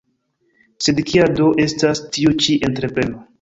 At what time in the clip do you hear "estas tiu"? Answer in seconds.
1.67-2.35